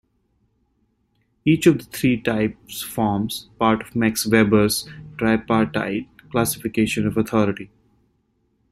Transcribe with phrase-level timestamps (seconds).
[1.45, 4.89] Each of the three types forms part of Max Weber's
[5.19, 7.69] tripartite classification of authority.